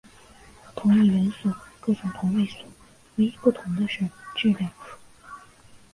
[0.75, 2.55] 同一元素各种同位素
[3.17, 4.97] 唯一不同的是质量数。